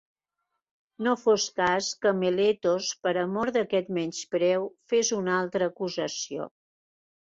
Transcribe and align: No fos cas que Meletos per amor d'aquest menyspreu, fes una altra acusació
No 1.07 1.13
fos 1.23 1.45
cas 1.59 1.91
que 2.07 2.15
Meletos 2.23 2.89
per 3.05 3.15
amor 3.27 3.55
d'aquest 3.61 3.95
menyspreu, 4.01 4.69
fes 4.95 5.17
una 5.23 5.41
altra 5.47 5.75
acusació 5.75 6.55